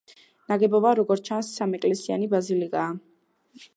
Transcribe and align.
ნაგებობა, 0.51 0.93
როგორც 0.99 1.21
ჩანს, 1.29 1.51
სამეკლესიანი 1.59 2.31
ბაზილიკაა. 2.33 3.01